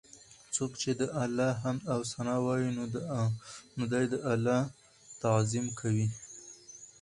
څوک 0.55 0.71
چې 0.81 0.91
د 0.99 1.01
الله 1.23 1.49
حمد 1.61 1.83
او 1.93 1.99
ثناء 2.11 2.39
وايي، 2.45 2.69
نو 3.77 3.83
دی 3.91 4.03
د 4.13 4.15
الله 4.31 4.59
تعظيم 5.23 5.67
کوي 5.79 6.07